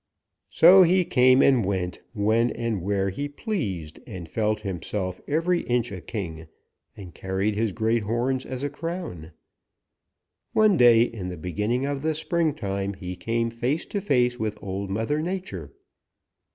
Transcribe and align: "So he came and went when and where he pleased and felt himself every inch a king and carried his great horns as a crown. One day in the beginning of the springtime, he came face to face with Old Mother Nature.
"So 0.49 0.81
he 0.81 1.05
came 1.05 1.43
and 1.43 1.63
went 1.63 1.99
when 2.13 2.49
and 2.49 2.81
where 2.81 3.11
he 3.11 3.29
pleased 3.29 3.99
and 4.07 4.27
felt 4.27 4.61
himself 4.61 5.21
every 5.27 5.59
inch 5.59 5.91
a 5.91 6.01
king 6.01 6.47
and 6.97 7.13
carried 7.13 7.53
his 7.53 7.71
great 7.71 8.01
horns 8.01 8.43
as 8.43 8.63
a 8.63 8.69
crown. 8.71 9.31
One 10.53 10.75
day 10.75 11.03
in 11.03 11.29
the 11.29 11.37
beginning 11.37 11.85
of 11.85 12.01
the 12.01 12.15
springtime, 12.15 12.95
he 12.95 13.15
came 13.15 13.51
face 13.51 13.85
to 13.85 14.01
face 14.01 14.39
with 14.39 14.57
Old 14.63 14.89
Mother 14.89 15.21
Nature. 15.21 15.71